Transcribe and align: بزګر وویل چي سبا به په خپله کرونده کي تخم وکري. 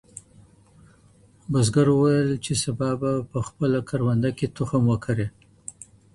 بزګر 1.51 1.87
وویل 1.91 2.29
چي 2.45 2.53
سبا 2.63 2.89
به 3.01 3.11
په 3.31 3.39
خپله 3.47 3.79
کرونده 3.89 4.29
کي 4.37 4.45
تخم 4.57 4.83
وکري. 4.91 5.27